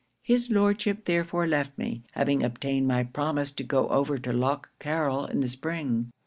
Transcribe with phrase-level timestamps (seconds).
[0.23, 5.27] 'His Lordship therefore left me, having obtained my promise to go over to Lough Carryl
[5.29, 6.09] in the spring.